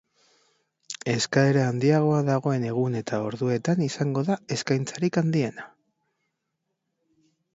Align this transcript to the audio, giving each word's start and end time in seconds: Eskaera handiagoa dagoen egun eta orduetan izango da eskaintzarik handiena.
Eskaera 1.11 1.65
handiagoa 1.71 2.21
dagoen 2.29 2.65
egun 2.69 2.97
eta 3.01 3.19
orduetan 3.27 3.83
izango 3.89 4.25
da 4.31 4.37
eskaintzarik 4.57 5.19
handiena. 5.23 5.67